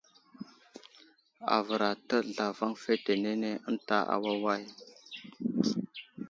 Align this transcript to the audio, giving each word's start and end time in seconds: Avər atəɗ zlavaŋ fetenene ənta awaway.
Avər 1.55 1.81
atəɗ 1.91 2.23
zlavaŋ 2.33 2.71
fetenene 2.83 3.51
ənta 3.67 3.97
awaway. 4.13 4.63